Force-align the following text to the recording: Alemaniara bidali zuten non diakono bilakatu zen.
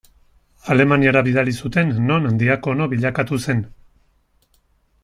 Alemaniara 0.75 1.23
bidali 1.27 1.53
zuten 1.65 1.93
non 2.09 2.27
diakono 2.43 2.89
bilakatu 2.95 3.41
zen. 3.47 3.63